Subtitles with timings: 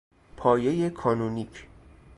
[0.37, 1.67] پایهی کانونیک